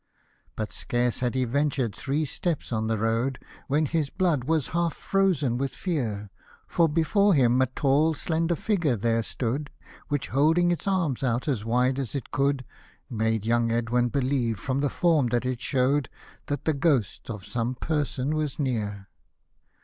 But 0.55 0.73
scarce 0.73 1.19
had 1.19 1.35
he 1.35 1.45
ventured 1.45 1.93
three 1.95 2.25
steps 2.25 2.73
on 2.73 2.87
the 2.87 2.97
road, 2.97 3.37
When 3.67 3.85
his 3.85 4.09
blood 4.09 4.45
was 4.45 4.69
half 4.69 4.95
frozen 4.95 5.59
with 5.59 5.73
fear; 5.75 6.31
For 6.67 6.89
before 6.89 7.35
him 7.35 7.61
a 7.61 7.67
tall 7.67 8.15
slender 8.15 8.55
figure 8.55 8.95
there 8.95 9.21
stood, 9.21 9.69
Which, 10.07 10.29
holding 10.29 10.71
its 10.71 10.87
arms 10.87 11.21
out 11.21 11.47
as 11.47 11.65
wide 11.65 11.99
as 11.99 12.15
it 12.15 12.31
could, 12.31 12.65
Made 13.11 13.45
young 13.45 13.69
Edwin 13.69 14.09
believe 14.09 14.57
from 14.59 14.79
the 14.79 14.89
form 14.89 15.27
that 15.27 15.45
it 15.45 15.61
shew'd, 15.61 16.09
That 16.47 16.65
the 16.65 16.73
ghost 16.73 17.29
of 17.29 17.45
some 17.45 17.75
person 17.75 18.35
was 18.35 18.57
near. 18.57 19.07